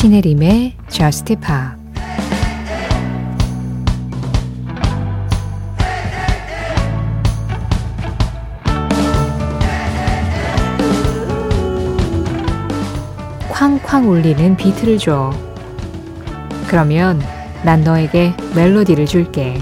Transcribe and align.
신혜림의 0.00 0.76
Just 0.88 1.36
Pop 1.36 1.78
쾅쾅 13.50 14.08
울리는 14.08 14.56
비트를 14.56 14.96
줘. 14.96 15.34
그러면 16.66 17.20
난 17.62 17.84
너에게 17.84 18.32
멜로디를 18.54 19.04
줄게. 19.04 19.60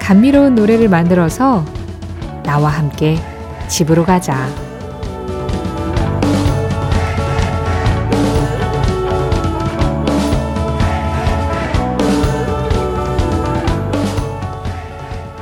감미로운 0.00 0.54
노래를 0.54 0.88
만들어서 0.88 1.62
나와 2.42 2.70
함께 2.70 3.18
집으로 3.68 4.06
가자. 4.06 4.69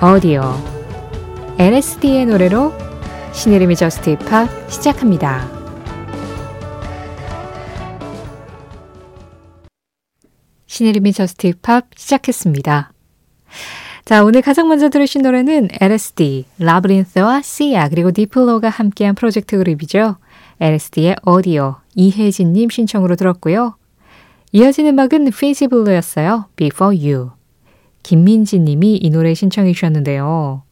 Audio. 0.00 0.54
LSD의 1.58 2.26
노래로 2.26 2.72
신혜림의 3.32 3.74
Just 3.74 4.10
Pop 4.10 4.48
시작합니다. 4.70 5.50
신혜림의 10.66 11.12
Just 11.12 11.48
Pop 11.48 11.86
시작했습니다. 11.96 12.92
자, 14.04 14.22
오늘 14.22 14.40
가장 14.40 14.68
먼저 14.68 14.88
들으신 14.88 15.22
노래는 15.22 15.68
LSD, 15.80 16.44
라브린스와 16.60 17.42
시아, 17.42 17.88
그리고 17.88 18.12
디플로가 18.12 18.68
함께한 18.68 19.16
프로젝트 19.16 19.58
그룹이죠. 19.58 20.16
LSD의 20.60 21.16
Audio, 21.22 21.80
이혜진님 21.96 22.70
신청으로 22.70 23.16
들었고요. 23.16 23.76
이어진 24.52 24.86
음악은 24.86 25.32
페이지블루였어요. 25.32 26.46
Before 26.54 26.96
You. 26.96 27.37
김민지 28.02 28.58
님이 28.58 28.96
이 28.96 29.10
노래 29.10 29.34
신청해 29.34 29.72
주셨는데요. 29.72 30.62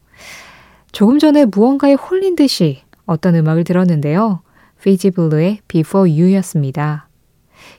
조금 0.91 1.19
전에 1.19 1.45
무언가에 1.45 1.93
홀린 1.93 2.35
듯이 2.35 2.81
어떤 3.05 3.35
음악을 3.35 3.63
들었는데요. 3.63 4.41
페이지블루의 4.81 5.59
Before 5.67 6.09
You였습니다. 6.11 7.07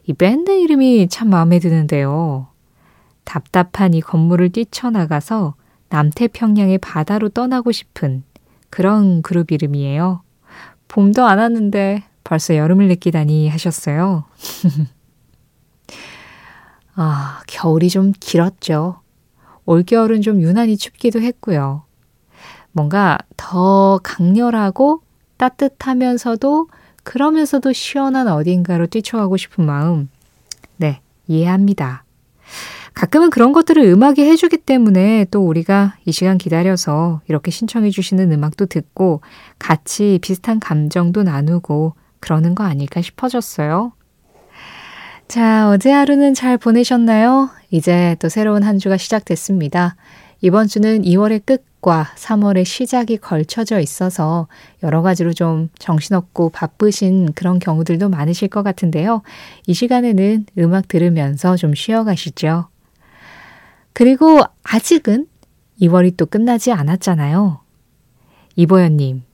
이 0.06 0.12
밴드 0.12 0.50
이름이 0.50 1.08
참 1.08 1.30
마음에 1.30 1.58
드는데요. 1.58 2.48
답답한 3.24 3.94
이 3.94 4.00
건물을 4.00 4.50
뛰쳐나가서 4.50 5.54
남태평양의 5.90 6.78
바다로 6.78 7.28
떠나고 7.28 7.72
싶은 7.72 8.22
그런 8.70 9.22
그룹 9.22 9.52
이름이에요. 9.52 10.22
봄도 10.88 11.24
안 11.24 11.38
왔는데 11.38 12.04
벌써 12.24 12.56
여름을 12.56 12.88
느끼다니 12.88 13.48
하셨어요. 13.48 14.24
아, 16.94 17.42
겨울이 17.46 17.88
좀 17.90 18.12
길었죠. 18.18 19.00
올겨울은 19.68 20.22
좀 20.22 20.40
유난히 20.40 20.78
춥기도 20.78 21.20
했고요. 21.20 21.82
뭔가 22.72 23.18
더 23.36 24.00
강렬하고 24.02 25.02
따뜻하면서도 25.36 26.68
그러면서도 27.02 27.74
시원한 27.74 28.28
어딘가로 28.28 28.86
뛰쳐가고 28.86 29.36
싶은 29.36 29.66
마음. 29.66 30.08
네, 30.78 31.02
이해합니다. 31.26 32.04
가끔은 32.94 33.28
그런 33.28 33.52
것들을 33.52 33.82
음악이 33.84 34.22
해주기 34.22 34.56
때문에 34.56 35.26
또 35.30 35.46
우리가 35.46 35.96
이 36.06 36.12
시간 36.12 36.38
기다려서 36.38 37.20
이렇게 37.28 37.50
신청해 37.50 37.90
주시는 37.90 38.32
음악도 38.32 38.64
듣고 38.64 39.20
같이 39.58 40.18
비슷한 40.22 40.60
감정도 40.60 41.22
나누고 41.22 41.92
그러는 42.20 42.54
거 42.54 42.64
아닐까 42.64 43.02
싶어졌어요. 43.02 43.92
자, 45.28 45.68
어제 45.68 45.92
하루는 45.92 46.32
잘 46.32 46.56
보내셨나요? 46.56 47.50
이제 47.70 48.16
또 48.18 48.28
새로운 48.28 48.62
한 48.62 48.78
주가 48.78 48.96
시작됐습니다. 48.96 49.96
이번 50.40 50.68
주는 50.68 51.02
2월의 51.02 51.44
끝과 51.44 52.12
3월의 52.14 52.64
시작이 52.64 53.18
걸쳐져 53.18 53.80
있어서 53.80 54.46
여러 54.82 55.02
가지로 55.02 55.32
좀 55.32 55.68
정신없고 55.78 56.50
바쁘신 56.50 57.32
그런 57.32 57.58
경우들도 57.58 58.08
많으실 58.08 58.48
것 58.48 58.62
같은데요. 58.62 59.22
이 59.66 59.74
시간에는 59.74 60.46
음악 60.58 60.86
들으면서 60.86 61.56
좀 61.56 61.74
쉬어가시죠. 61.74 62.68
그리고 63.92 64.40
아직은 64.62 65.26
2월이 65.80 66.16
또 66.16 66.26
끝나지 66.26 66.70
않았잖아요. 66.70 67.60
이보연님, 68.54 69.24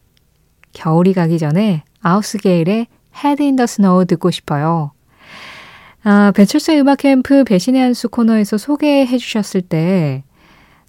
겨울이 0.72 1.12
가기 1.12 1.39
전에 1.39 1.84
아우스게일의 2.01 2.87
Head 3.15 3.43
in 3.43 3.56
the 3.56 3.65
Snow 3.65 4.06
듣고 4.06 4.31
싶어요. 4.31 4.94
아, 6.04 6.32
배철수의 6.32 6.81
음악 6.81 6.98
캠프 6.98 7.44
배신의 7.44 7.81
한 7.81 7.94
수 7.94 8.09
코너에서 8.09 8.59
소개해 8.59 9.16
주셨을 9.16 9.62
때 9.62 10.22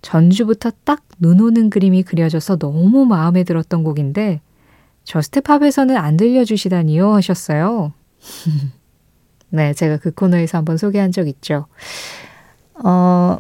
전주부터 0.02 0.72
딱 0.84 1.06
눈 1.20 1.40
오는 1.40 1.70
그림이 1.70 2.04
그려져서 2.04 2.58
너무 2.58 3.06
마음에 3.06 3.44
들었던 3.44 3.84
곡인데 3.84 4.42
저스트팝에서는 5.06 5.96
안 5.96 6.18
들려주시다니요 6.18 7.14
하셨어요. 7.14 7.94
네, 9.50 9.74
제가 9.74 9.98
그 9.98 10.12
코너에서 10.12 10.58
한번 10.58 10.78
소개한 10.78 11.12
적 11.12 11.28
있죠. 11.28 11.68
어, 12.84 13.40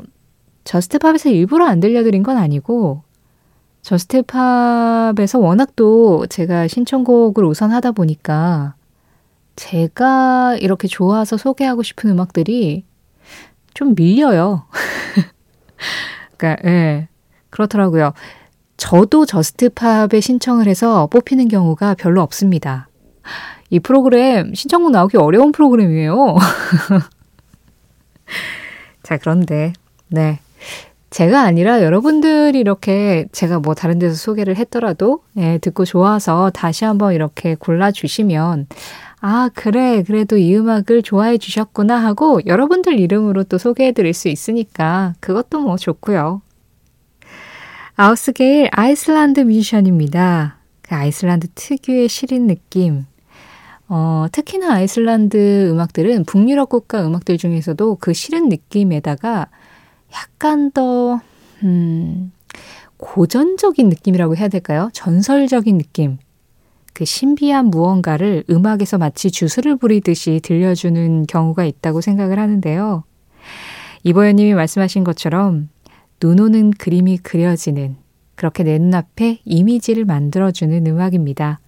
저스트팝에서 0.63 1.29
일부러 1.29 1.65
안 1.65 1.79
들려드린 1.79 2.23
건 2.23 2.37
아니고 2.37 3.01
저스트팝에서 3.81 5.39
워낙 5.39 5.75
또 5.75 6.25
제가 6.27 6.67
신청곡을 6.67 7.43
우선 7.43 7.71
하다 7.71 7.91
보니까 7.91 8.75
제가 9.55 10.57
이렇게 10.59 10.87
좋아서 10.87 11.37
소개하고 11.37 11.83
싶은 11.83 12.09
음악들이 12.09 12.85
좀 13.73 13.95
밀려요. 13.95 14.65
그러니까 16.37 16.69
예. 16.69 17.07
그렇더라고요. 17.49 18.13
저도 18.77 19.25
저스트팝에 19.25 20.19
신청을 20.19 20.67
해서 20.67 21.07
뽑히는 21.07 21.47
경우가 21.47 21.95
별로 21.95 22.21
없습니다. 22.21 22.89
이 23.69 23.79
프로그램 23.79 24.53
신청곡 24.53 24.91
나오기 24.91 25.17
어려운 25.17 25.51
프로그램이에요. 25.51 26.35
자, 29.03 29.17
그런데 29.17 29.73
네. 30.07 30.39
제가 31.09 31.41
아니라 31.41 31.81
여러분들이 31.81 32.59
이렇게 32.59 33.25
제가 33.31 33.59
뭐 33.59 33.73
다른 33.73 33.99
데서 33.99 34.15
소개를 34.15 34.57
했더라도 34.57 35.23
예, 35.37 35.57
듣고 35.59 35.85
좋아서 35.85 36.49
다시 36.49 36.83
한번 36.83 37.13
이렇게 37.13 37.55
골라 37.55 37.91
주시면 37.91 38.67
아, 39.27 39.49
그래. 39.55 40.03
그래도 40.03 40.37
이 40.37 40.55
음악을 40.55 41.01
좋아해 41.01 41.39
주셨구나 41.39 41.97
하고 41.97 42.41
여러분들 42.45 42.99
이름으로 42.99 43.43
또 43.45 43.57
소개해 43.57 43.91
드릴 43.91 44.13
수 44.13 44.27
있으니까 44.27 45.15
그것도 45.19 45.61
뭐 45.61 45.77
좋고요. 45.77 46.43
아우스게일 47.95 48.69
아이슬란드 48.71 49.39
뮤지션입니다. 49.39 50.57
그 50.83 50.93
아이슬란드 50.93 51.47
특유의 51.55 52.07
시린 52.07 52.45
느낌. 52.45 53.07
어, 53.87 54.27
특히나 54.31 54.71
아이슬란드 54.75 55.71
음악들은 55.71 56.25
북유럽 56.25 56.69
국가 56.69 57.03
음악들 57.03 57.39
중에서도 57.39 57.97
그 57.99 58.13
시린 58.13 58.47
느낌에다가 58.47 59.47
약간 60.13 60.69
더, 60.69 61.19
음, 61.63 62.31
고전적인 62.97 63.89
느낌이라고 63.89 64.37
해야 64.37 64.49
될까요? 64.49 64.91
전설적인 64.93 65.79
느낌. 65.79 66.19
그 66.95 67.03
신비한 67.03 67.65
무언가를 67.65 68.45
음악에서 68.49 68.97
마치 68.97 69.29
주술을 69.29 69.75
부리듯이 69.75 70.39
들려주는 70.41 71.25
경우가 71.27 71.65
있다고 71.65 71.99
생각을 71.99 72.39
하는데요. 72.39 73.03
이보연님이 74.03 74.53
말씀하신 74.53 75.03
것처럼 75.03 75.67
눈 76.21 76.39
오는 76.39 76.71
그림이 76.71 77.17
그려지는 77.17 77.97
그렇게 78.35 78.63
내 78.63 78.77
눈앞에 78.77 79.39
이미지를 79.43 80.05
만들어주는 80.05 80.87
음악입니다. 80.87 81.59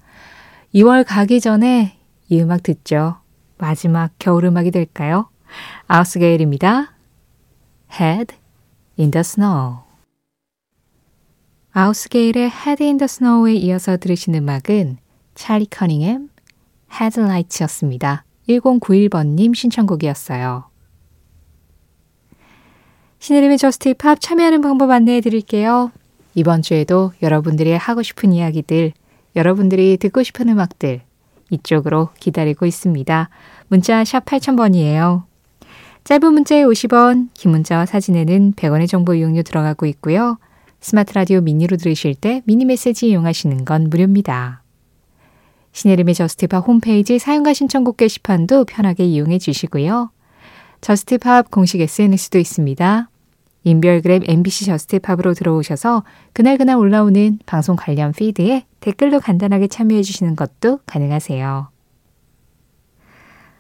2월 0.74 1.04
가기 1.06 1.42
전에 1.42 1.98
이 2.30 2.40
음악 2.40 2.64
듣죠. 2.64 3.18
마지막 3.58 4.12
겨울 4.20 4.46
음악이 4.46 4.72
될까요? 4.72 5.30
아우스게일입니다. 5.88 6.94
Head 8.00 8.34
in 8.98 9.12
the 9.12 9.20
Snow. 9.20 9.80
아우스게일의 11.74 12.44
Head 12.44 12.82
in 12.82 12.98
the 12.98 13.06
Snow에 13.06 13.56
이어서 13.56 13.98
들으신 13.98 14.34
음악은 14.34 15.00
찰리 15.38 15.68
커닝햄 15.68 16.30
Headlights였습니다. 16.92 18.26
1091번님 18.50 19.56
신청곡이었어요. 19.56 20.66
신혜림의 23.20 23.58
Just 23.58 23.94
Pop 23.94 24.20
참여하는 24.20 24.62
방법 24.62 24.90
안내해 24.90 25.22
드릴게요. 25.22 25.92
이번 26.34 26.62
주에도 26.62 27.14
여러분들이 27.22 27.72
하고 27.74 28.02
싶은 28.02 28.34
이야기들, 28.34 28.94
여러분들이 29.36 29.98
듣고 29.98 30.24
싶은 30.24 30.50
음악들 30.50 31.02
이쪽으로 31.52 32.10
기다리고 32.20 32.66
있습니다. 32.66 33.30
문자 33.68 34.04
샵 34.04 34.26
8000번이에요. 34.26 35.24
짧은 36.04 36.34
문자에 36.34 36.64
50원, 36.64 37.30
긴 37.34 37.52
문자와 37.52 37.86
사진에는 37.86 38.54
100원의 38.54 38.88
정보 38.88 39.14
이용료 39.14 39.44
들어가고 39.44 39.86
있고요. 39.86 40.38
스마트 40.80 41.14
라디오 41.14 41.42
미니로 41.42 41.78
들으실 41.78 42.16
때 42.16 42.42
미니 42.46 42.66
메시지 42.66 43.10
이용하시는 43.10 43.66
건 43.66 43.90
무료입니다. 43.90 44.64
신혜림의 45.78 46.16
Just 46.16 46.45
Pop 46.45 46.68
홈페이지 46.68 47.20
사연과 47.20 47.54
신청곡 47.54 47.98
게시판도 47.98 48.66
편하게 48.66 49.06
이용해 49.06 49.38
주시고요. 49.38 50.10
Just 50.82 51.22
Pop 51.22 51.52
공식 51.52 51.82
SNS도 51.82 52.40
있습니다. 52.40 53.08
인별그램 53.64 54.24
MBC 54.26 54.66
Just 54.66 54.91
Pop으로 54.91 55.36
들어오셔서 55.36 56.04
그날그날 56.34 56.78
올라오는 56.78 57.38
방송 57.46 57.76
관련 57.76 58.12
feed에 58.12 58.66
댓글로 58.80 59.20
간단하게 59.20 59.68
참여해 59.68 60.02
주시는 60.02 60.36
것도 60.36 60.80
가능하세요. 60.88 61.70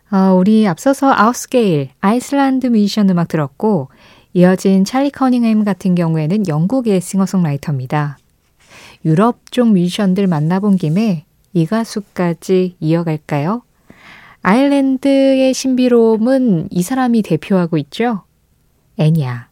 어, 0.09 0.17
우리 0.33 0.67
앞서서 0.67 1.13
아우스게일, 1.13 1.89
아이슬란드 1.99 2.65
뮤지션 2.65 3.11
음악 3.11 3.27
들었고 3.27 3.89
이어진 4.33 4.85
찰리 4.85 5.11
커닝햄 5.11 5.63
같은 5.63 5.93
경우에는 5.93 6.47
영국의 6.47 6.99
싱어송라이터입니다. 6.99 8.17
유럽 9.05 9.51
쪽 9.51 9.67
뮤지션들 9.67 10.25
만나본 10.25 10.77
김에 10.77 11.26
이 11.57 11.65
가수까지 11.65 12.75
이어갈까요? 12.79 13.63
아일랜드의 14.43 15.55
신비로움은 15.55 16.67
이 16.69 16.83
사람이 16.83 17.23
대표하고 17.23 17.77
있죠. 17.79 18.21
애냐. 18.97 19.49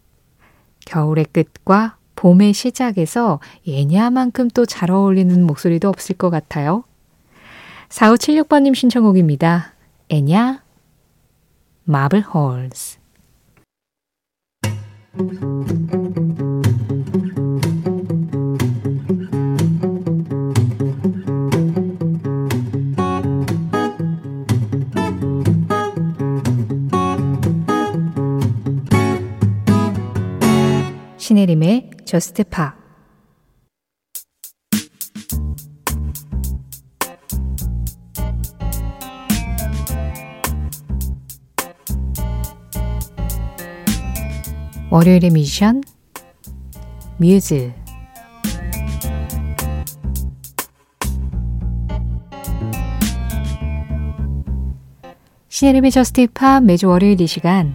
겨울의 0.86 1.26
끝과 1.34 1.98
봄의 2.16 2.54
시작에서 2.54 3.40
애냐만큼 3.68 4.50
또 4.50 4.68
잘 4.68 4.92
어울리는 4.92 5.44
목소리도 5.48 5.90
없을 5.90 6.16
것 6.16 6.30
같아요. 6.30 6.84
4576번님 7.90 8.76
신청곡입니다. 8.76 9.74
애냐, 10.10 10.62
마블 11.86 12.22
홀스. 12.22 13.00
신혜림의 31.26 31.90
저스트 32.06 32.44
파 32.44 32.76
월요일의 44.92 45.32
미션 45.32 45.82
뮤즈. 47.18 47.74
신혜림의 55.50 55.90
저스티팝 55.90 56.64
매주 56.66 56.88
월요일 56.88 57.20
이 57.20 57.26
시간 57.26 57.74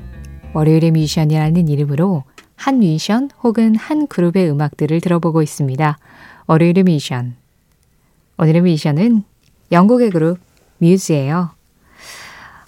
월요일의 0.55 0.93
미션이라는 0.93 1.67
이름으로 1.67 2.23
한 2.61 2.79
뮤지션 2.79 3.31
혹은 3.43 3.75
한 3.75 4.07
그룹의 4.07 4.51
음악들을 4.51 5.01
들어보고 5.01 5.41
있습니다. 5.41 5.99
월요일의 6.47 6.85
미션 6.85 7.35
오늘의 8.37 8.61
미션은 8.63 9.25
영국의 9.73 10.11
그룹 10.11 10.39
뮤즈예요. 10.79 11.51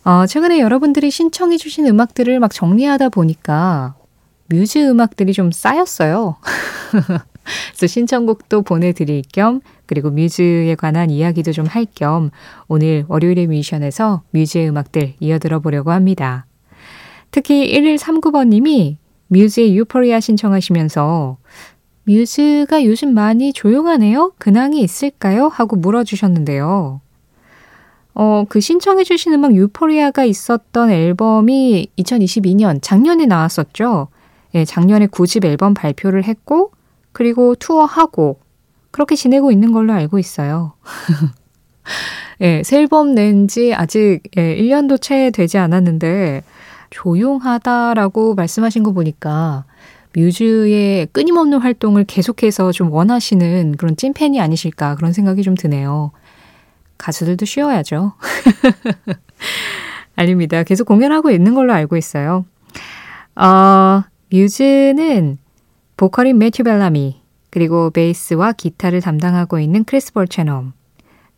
어, 0.04 0.26
최근에 0.26 0.60
여러분들이 0.60 1.10
신청해 1.10 1.58
주신 1.58 1.86
음악들을 1.86 2.40
막 2.40 2.52
정리하다 2.52 3.10
보니까 3.10 3.94
뮤즈 4.46 4.78
음악들이 4.78 5.32
좀 5.34 5.52
쌓였어요. 5.52 6.36
그래서 7.76 7.86
신청곡도 7.86 8.62
보내드릴 8.62 9.22
겸 9.32 9.60
그리고 9.86 10.10
뮤즈에 10.10 10.74
관한 10.74 11.10
이야기도 11.10 11.52
좀 11.52 11.66
할 11.66 11.84
겸 11.94 12.30
오늘 12.66 13.04
월요일의 13.08 13.46
뮤지션에서 13.48 14.22
뮤즈의 14.30 14.68
음악들 14.70 15.14
이어 15.20 15.38
들어 15.38 15.60
보려고 15.60 15.90
합니다. 15.90 16.46
특히 17.30 17.72
1139번님이 17.74 19.01
뮤즈의 19.32 19.74
유포리아 19.76 20.20
신청하시면서 20.20 21.38
뮤즈가 22.04 22.84
요즘 22.84 23.14
많이 23.14 23.52
조용하네요? 23.52 24.32
근황이 24.38 24.80
있을까요? 24.82 25.48
하고 25.48 25.76
물어주셨는데요. 25.76 27.00
어, 28.14 28.44
그 28.48 28.60
신청해주신 28.60 29.32
음악 29.32 29.54
유포리아가 29.54 30.24
있었던 30.24 30.90
앨범이 30.90 31.88
2022년 31.98 32.80
작년에 32.82 33.24
나왔었죠. 33.24 34.08
예, 34.54 34.66
작년에 34.66 35.06
9집 35.06 35.46
앨범 35.46 35.72
발표를 35.72 36.24
했고, 36.24 36.72
그리고 37.12 37.54
투어하고, 37.54 38.38
그렇게 38.90 39.14
지내고 39.16 39.50
있는 39.50 39.72
걸로 39.72 39.94
알고 39.94 40.18
있어요. 40.18 40.74
예, 42.42 42.62
새 42.64 42.80
앨범 42.80 43.14
낸 43.14 43.46
지 43.48 43.72
아직 43.74 44.20
예, 44.36 44.56
1년도 44.56 45.00
채 45.00 45.30
되지 45.30 45.56
않았는데, 45.56 46.42
조용하다라고 46.92 48.34
말씀하신 48.34 48.82
거 48.82 48.92
보니까, 48.92 49.64
뮤즈의 50.14 51.06
끊임없는 51.06 51.58
활동을 51.58 52.04
계속해서 52.04 52.70
좀 52.72 52.92
원하시는 52.92 53.76
그런 53.78 53.96
찐팬이 53.96 54.40
아니실까 54.40 54.96
그런 54.96 55.12
생각이 55.12 55.42
좀 55.42 55.54
드네요. 55.54 56.12
가수들도 56.98 57.46
쉬어야죠. 57.46 58.12
아닙니다. 60.14 60.62
계속 60.62 60.86
공연하고 60.86 61.30
있는 61.30 61.54
걸로 61.54 61.72
알고 61.72 61.96
있어요. 61.96 62.44
어, 63.34 64.02
뮤즈는 64.30 65.38
보컬인 65.96 66.38
매튜 66.38 66.62
벨라미, 66.62 67.22
그리고 67.50 67.90
베이스와 67.90 68.52
기타를 68.52 69.00
담당하고 69.00 69.58
있는 69.58 69.84
크리스 69.84 70.12
볼체넘, 70.12 70.74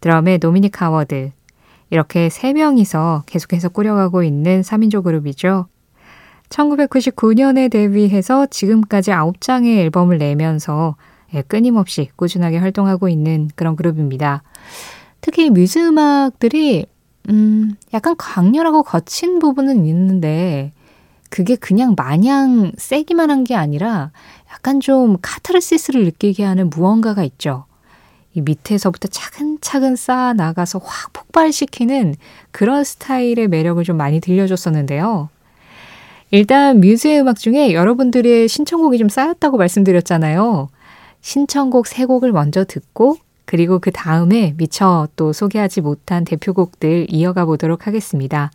드럼의 0.00 0.38
도미닉 0.38 0.82
하워드, 0.82 1.30
이렇게 1.90 2.28
세 2.28 2.52
명이서 2.52 3.24
계속해서 3.26 3.68
꾸려가고 3.68 4.22
있는 4.22 4.62
3인조 4.62 5.04
그룹이죠. 5.04 5.66
1999년에 6.48 7.70
데뷔해서 7.70 8.46
지금까지 8.46 9.10
9장의 9.10 9.78
앨범을 9.78 10.18
내면서 10.18 10.96
예, 11.34 11.42
끊임없이 11.42 12.10
꾸준하게 12.16 12.58
활동하고 12.58 13.08
있는 13.08 13.50
그런 13.56 13.76
그룹입니다. 13.76 14.42
특히 15.20 15.50
뮤즈 15.50 15.78
음악들이 15.78 16.86
음, 17.30 17.74
약간 17.94 18.14
강렬하고 18.16 18.82
거친 18.82 19.38
부분은 19.38 19.86
있는데 19.86 20.72
그게 21.30 21.56
그냥 21.56 21.94
마냥 21.96 22.72
세기만 22.76 23.30
한 23.30 23.44
게 23.44 23.54
아니라 23.56 24.12
약간 24.52 24.78
좀 24.80 25.16
카타르시스를 25.20 26.04
느끼게 26.04 26.44
하는 26.44 26.70
무언가가 26.70 27.24
있죠. 27.24 27.64
이 28.34 28.40
밑에서부터 28.40 29.08
차근차근 29.08 29.96
쌓아 29.96 30.32
나가서 30.32 30.80
확 30.82 31.12
폭발시키는 31.12 32.16
그런 32.50 32.84
스타일의 32.84 33.48
매력을 33.48 33.82
좀 33.84 33.96
많이 33.96 34.20
들려줬었는데요. 34.20 35.28
일단 36.30 36.80
뮤즈의 36.80 37.20
음악 37.20 37.38
중에 37.38 37.72
여러분들의 37.72 38.48
신청곡이 38.48 38.98
좀 38.98 39.08
쌓였다고 39.08 39.56
말씀드렸잖아요. 39.56 40.68
신청곡 41.20 41.86
세 41.86 42.04
곡을 42.04 42.32
먼저 42.32 42.64
듣고 42.64 43.16
그리고 43.44 43.78
그 43.78 43.92
다음에 43.92 44.54
미처 44.56 45.06
또 45.14 45.32
소개하지 45.32 45.80
못한 45.80 46.24
대표곡들 46.24 47.06
이어가 47.10 47.44
보도록 47.44 47.86
하겠습니다. 47.86 48.50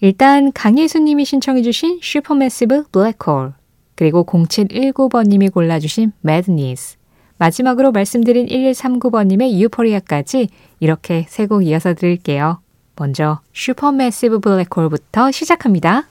일단 0.00 0.52
강예수님이 0.52 1.24
신청해주신 1.24 2.00
Supermassive 2.02 2.84
Black 2.92 3.25
Hole 3.25 3.52
그리고 3.94 4.24
0719번님이 4.24 5.52
골라주신 5.52 6.12
Madness 6.24 6.95
마지막으로 7.38 7.92
말씀드린 7.92 8.46
1139번님의 8.46 9.58
Euphoria까지 9.58 10.48
이렇게 10.80 11.26
세 11.28 11.46
곡 11.46 11.66
이어서 11.66 11.94
드릴게요. 11.94 12.60
먼저 12.96 13.40
Supermassive 13.52 14.40
Black 14.40 14.72
Hole부터 14.72 15.30
시작합니다. 15.32 16.06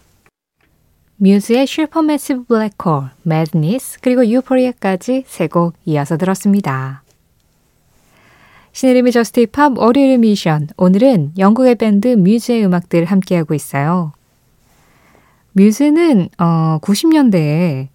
뮤즈의 1.17 1.65
Supermassive 1.65 2.43
Black 2.43 2.76
Hole, 2.76 3.09
Madness 3.25 3.99
그리고 4.01 4.25
Euphoria까지 4.27 5.23
세 5.25 5.47
곡 5.47 5.73
이어서 5.85 6.17
들었습니다. 6.17 7.01
신혜림의 8.73 9.13
Just 9.13 9.45
Pop 9.47 9.77
월요일 9.77 10.17
미션. 10.19 10.67
오늘은 10.77 11.33
영국의 11.37 11.75
밴드 11.75 12.09
뮤즈의 12.09 12.65
음악들 12.65 13.05
함께하고 13.05 13.53
있어요. 13.53 14.11
뮤즈는 15.53 16.27
어, 16.37 16.79
90년대에 16.81 17.87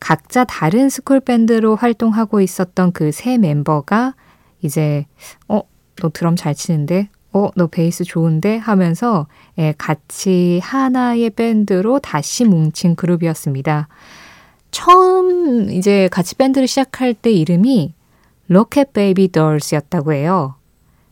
각자 0.00 0.44
다른 0.44 0.88
school 0.90 1.20
밴드로 1.20 1.76
활동하고 1.76 2.40
있었던 2.40 2.92
그 2.92 3.10
세 3.12 3.38
멤버가 3.38 4.14
이제 4.62 5.06
어, 5.48 5.62
너 5.96 6.10
드럼 6.10 6.36
잘 6.36 6.54
치는데? 6.54 7.08
어, 7.32 7.50
너 7.56 7.66
베이스 7.66 8.04
좋은데? 8.04 8.56
하면서 8.58 9.26
예, 9.58 9.74
같이 9.76 10.60
하나의 10.62 11.30
밴드로 11.30 11.98
다시 12.00 12.44
뭉친 12.44 12.94
그룹이었습니다. 12.96 13.88
처음 14.70 15.70
이제 15.70 16.08
같이 16.10 16.34
밴드를 16.34 16.66
시작할 16.66 17.14
때 17.14 17.30
이름이 17.30 17.94
Rocket 18.48 18.92
Baby 18.92 19.32
Dolls였다고 19.32 20.12
해요. 20.12 20.54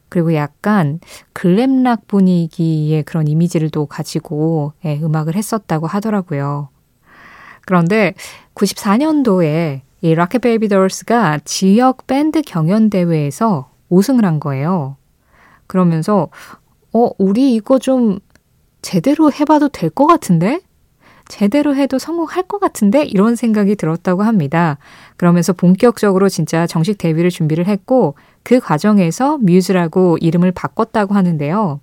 그리고 0.09 0.35
약간 0.35 1.01
glam 1.33 1.70
rock 1.70 2.07
분위기의 2.07 3.03
그런 3.03 3.27
이미지를 3.27 3.71
또 3.71 3.87
가지고 3.87 4.73
예, 4.85 4.99
음악을 5.03 5.35
했었다고 5.35 5.87
하더라고요. 5.87 6.69
그런데 7.67 8.15
94년도에 8.55 9.81
이 10.03 10.15
Rocket 10.15 10.41
Baby 10.41 10.69
Dolls가 10.69 11.41
지역 11.45 12.07
밴드 12.07 12.43
경연 12.43 12.91
대회에서 12.91 13.71
우승을 13.89 14.25
한 14.25 14.39
거예요. 14.41 14.97
그러면서 15.67 16.29
어, 16.93 17.11
우리 17.19 17.55
이거 17.55 17.79
좀 17.79 18.19
제대로 18.83 19.33
해봐도 19.33 19.69
될 19.69 19.91
것 19.91 20.07
같은데? 20.07 20.61
제대로 21.27 21.75
해도 21.75 21.99
성공할 21.99 22.43
것 22.43 22.61
같은데? 22.61 23.03
이런 23.05 23.35
생각이 23.35 23.77
들었다고 23.77 24.23
합니다. 24.23 24.77
그러면서 25.17 25.55
본격적으로 25.55 26.29
진짜 26.29 26.67
정식 26.67 26.99
데뷔를 26.99 27.31
준비를 27.31 27.67
했고, 27.67 28.15
그 28.43 28.61
과정에서 28.61 29.39
뮤즈라고 29.39 30.19
이름을 30.21 30.53
바꿨다고 30.53 31.15
하는데요. 31.15 31.81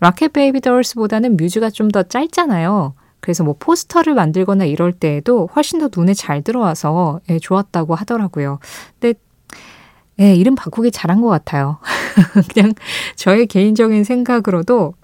Rocket 0.00 0.32
Baby 0.32 0.62
Dolls보다는 0.62 1.36
뮤즈가 1.36 1.68
좀 1.68 1.88
더 1.90 2.02
짧잖아요. 2.02 2.94
그래서 3.26 3.42
뭐 3.42 3.56
포스터를 3.58 4.14
만들거나 4.14 4.66
이럴 4.66 4.92
때에도 4.92 5.48
훨씬 5.56 5.80
더 5.80 5.90
눈에 5.94 6.14
잘 6.14 6.42
들어와서 6.42 7.18
예, 7.28 7.40
좋았다고 7.40 7.96
하더라고요. 7.96 8.60
근데 9.00 9.18
예, 10.20 10.32
이름 10.36 10.54
바꾸기 10.54 10.92
잘한 10.92 11.20
것 11.22 11.28
같아요. 11.28 11.78
그냥 12.54 12.72
저의 13.16 13.48
개인적인 13.48 14.04
생각으로도 14.04 14.94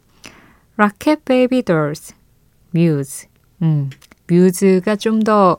Rocket 0.77 1.25
Baby 1.25 1.65
Dolls, 1.65 2.15
뮤즈, 2.71 3.27
음, 3.61 3.91
뮤즈가 4.29 4.95
좀더 4.95 5.59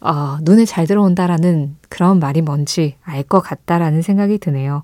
어, 0.00 0.36
눈에 0.42 0.66
잘 0.66 0.86
들어온다라는 0.86 1.76
그런 1.88 2.18
말이 2.18 2.42
뭔지 2.42 2.96
알 3.02 3.22
것 3.22 3.40
같다라는 3.40 4.02
생각이 4.02 4.36
드네요. 4.36 4.82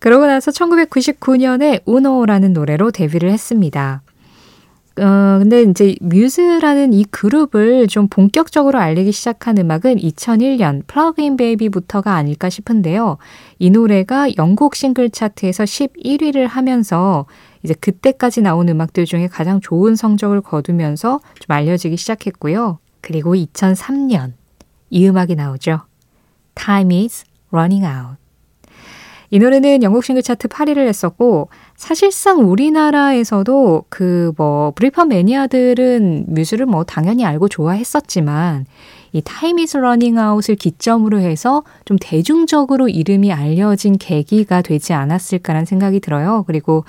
그러고 0.00 0.26
나서 0.26 0.50
1999년에 0.50 1.80
Uno라는 1.86 2.52
노래로 2.52 2.90
데뷔를 2.90 3.30
했습니다. 3.30 4.02
어, 4.96 5.38
근데 5.40 5.62
이제 5.62 5.96
뮤즈라는 6.00 6.92
이 6.92 7.04
그룹을 7.04 7.88
좀 7.88 8.06
본격적으로 8.06 8.78
알리기 8.78 9.10
시작한 9.10 9.58
음악은 9.58 9.96
2001년 9.96 10.86
Plug 10.86 11.19
In 11.19 11.36
Baby부터가 11.36 12.14
아닐까 12.14 12.48
싶은데요. 12.48 13.18
이 13.58 13.70
노래가 13.70 14.28
영국 14.38 14.76
싱글 14.76 15.10
차트에서 15.10 15.64
11위를 15.64 16.46
하면서 16.46 17.26
이제 17.64 17.74
그때까지 17.74 18.42
나온 18.42 18.68
음악들 18.68 19.04
중에 19.04 19.26
가장 19.26 19.60
좋은 19.60 19.96
성적을 19.96 20.42
거두면서 20.42 21.20
좀 21.40 21.56
알려지기 21.56 21.96
시작했고요. 21.96 22.78
그리고 23.00 23.34
2003년 23.34 24.34
이 24.90 25.08
음악이 25.08 25.34
나오죠. 25.34 25.80
Time 26.54 27.04
is 27.04 27.24
running 27.50 27.84
out. 27.84 28.23
이 29.34 29.40
노래는 29.40 29.82
영국 29.82 30.04
싱글 30.04 30.22
차트 30.22 30.46
8위를 30.46 30.86
했었고 30.86 31.48
사실상 31.74 32.48
우리나라에서도 32.48 33.86
그 33.88 34.32
뭐 34.36 34.70
브리퍼 34.76 35.06
매니아들은 35.06 36.26
뮤즈를 36.28 36.66
뭐 36.66 36.84
당연히 36.84 37.24
알고 37.24 37.48
좋아했었지만 37.48 38.64
이 39.12 39.22
Time 39.24 39.58
Is 39.58 39.76
Running 39.76 40.20
Out을 40.20 40.54
기점으로 40.54 41.18
해서 41.18 41.64
좀 41.84 41.96
대중적으로 42.00 42.88
이름이 42.88 43.32
알려진 43.32 43.98
계기가 43.98 44.62
되지 44.62 44.92
않았을까라는 44.92 45.66
생각이 45.66 45.98
들어요. 45.98 46.44
그리고 46.46 46.84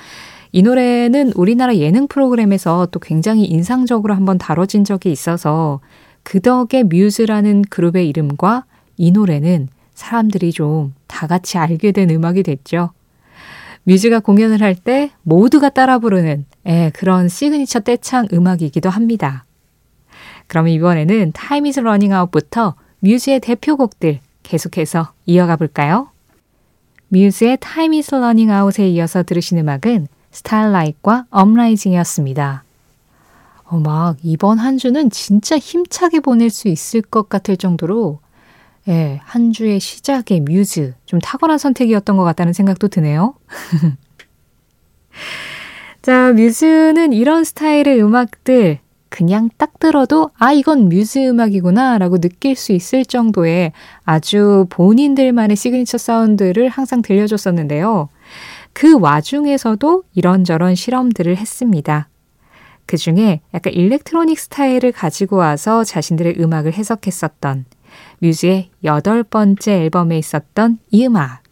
이 0.51 0.61
노래는 0.61 1.31
우리나라 1.35 1.75
예능 1.77 2.07
프로그램에서 2.07 2.89
또 2.91 2.99
굉장히 2.99 3.45
인상적으로 3.45 4.13
한번 4.13 4.37
다뤄진 4.37 4.83
적이 4.83 5.11
있어서 5.11 5.79
그 6.21 6.41
덕에 6.41 6.83
뮤즈라는 6.83 7.63
그룹의 7.71 8.07
이름과 8.07 8.65
이 8.97 9.09
노래는 9.09 9.67
사람들이 9.95 10.51
좀 10.51 10.93
다 11.07 11.27
같이 11.27 11.57
알게 11.57 11.93
된 11.93 12.09
음악이 12.09 12.43
됐죠. 12.43 12.91
뮤즈가 13.83 14.19
공연을 14.19 14.61
할 14.61 14.75
때 14.75 15.11
모두가 15.23 15.69
따라 15.69 15.97
부르는 15.99 16.45
예, 16.65 16.91
그런 16.93 17.29
시그니처 17.29 17.79
떼창 17.81 18.27
음악이기도 18.33 18.89
합니다. 18.89 19.45
그럼 20.47 20.67
이번에는 20.67 21.31
Time 21.31 21.69
is 21.69 21.79
Running 21.79 22.13
Out부터 22.13 22.75
뮤즈의 22.99 23.39
대표곡들 23.39 24.19
계속해서 24.43 25.13
이어가 25.25 25.55
볼까요? 25.55 26.09
뮤즈의 27.09 27.57
Time 27.61 27.97
is 27.97 28.13
Running 28.13 28.51
Out에 28.51 28.89
이어서 28.89 29.23
들으신 29.23 29.57
음악은 29.59 30.07
Starlight과 30.31 31.27
Uprising이었습니다. 31.29 32.63
어, 33.67 33.77
막 33.79 34.17
이번 34.21 34.59
한 34.59 34.77
주는 34.77 35.09
진짜 35.09 35.57
힘차게 35.57 36.19
보낼 36.19 36.49
수 36.49 36.67
있을 36.67 37.01
것 37.01 37.29
같을 37.29 37.55
정도로 37.55 38.19
예, 38.87 39.19
한 39.23 39.51
주의 39.51 39.79
시작의 39.79 40.41
뮤즈. 40.41 40.93
좀 41.05 41.19
탁월한 41.19 41.57
선택이었던 41.57 42.17
것 42.17 42.23
같다는 42.23 42.53
생각도 42.53 42.87
드네요. 42.87 43.35
자, 46.03 46.33
뮤즈는 46.33 47.13
이런 47.13 47.43
스타일의 47.43 48.01
음악들 48.01 48.79
그냥 49.09 49.49
딱 49.57 49.79
들어도 49.79 50.29
아, 50.37 50.51
이건 50.51 50.89
뮤즈 50.89 51.19
음악이구나 51.19 51.97
라고 51.97 52.19
느낄 52.19 52.55
수 52.55 52.73
있을 52.73 53.05
정도의 53.05 53.71
아주 54.03 54.67
본인들만의 54.69 55.55
시그니처 55.55 55.97
사운드를 55.97 56.69
항상 56.69 57.01
들려줬었는데요. 57.01 58.09
그 58.73 58.99
와중에서도 58.99 60.03
이런저런 60.13 60.75
실험들을 60.75 61.37
했습니다. 61.37 62.09
그 62.85 62.97
중에 62.97 63.41
약간 63.53 63.73
일렉트로닉 63.73 64.37
스타일을 64.37 64.91
가지고 64.91 65.37
와서 65.37 65.83
자신들의 65.83 66.35
음악을 66.39 66.73
해석했었던 66.73 67.65
뮤즈의 68.19 68.69
여덟 68.83 69.23
번째 69.23 69.83
앨범에 69.83 70.17
있었던 70.17 70.79
이 70.91 71.05
음악. 71.05 71.43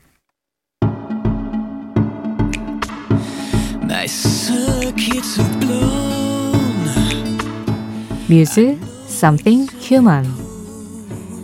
뮤즈 8.30 8.78
Something 9.08 9.72
Human 9.80 10.26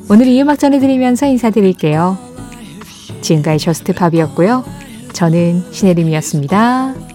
오늘 0.10 0.28
이 0.28 0.42
음악 0.42 0.58
전해드리면서 0.58 1.28
인사드릴게요. 1.28 2.18
지금까지 3.22 3.64
저스트 3.64 3.94
팝이었고요. 3.94 4.64
저는 5.14 5.72
신혜림이었습니다. 5.72 7.09